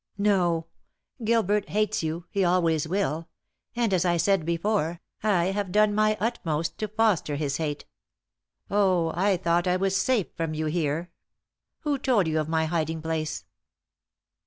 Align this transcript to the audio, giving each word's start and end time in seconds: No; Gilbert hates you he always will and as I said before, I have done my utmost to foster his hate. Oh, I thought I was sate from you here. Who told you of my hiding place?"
No; 0.17 0.65
Gilbert 1.23 1.69
hates 1.69 2.01
you 2.01 2.25
he 2.31 2.43
always 2.43 2.87
will 2.87 3.29
and 3.75 3.93
as 3.93 4.03
I 4.03 4.17
said 4.17 4.47
before, 4.47 4.99
I 5.21 5.51
have 5.51 5.71
done 5.71 5.93
my 5.93 6.17
utmost 6.19 6.79
to 6.79 6.87
foster 6.87 7.35
his 7.35 7.57
hate. 7.57 7.85
Oh, 8.71 9.11
I 9.13 9.37
thought 9.37 9.67
I 9.67 9.77
was 9.77 9.95
sate 9.95 10.35
from 10.35 10.55
you 10.55 10.65
here. 10.65 11.11
Who 11.81 11.99
told 11.99 12.25
you 12.27 12.39
of 12.39 12.49
my 12.49 12.65
hiding 12.65 12.99
place?" 13.03 13.45